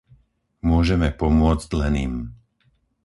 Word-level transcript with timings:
Môžeme 0.69 1.07
pomôcť 1.21 1.69
len 1.81 1.93
im. 2.07 2.15